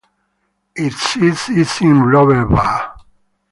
Its 0.75 0.95
seat 0.97 1.55
is 1.55 1.79
in 1.81 1.89
Roberval. 2.01 2.91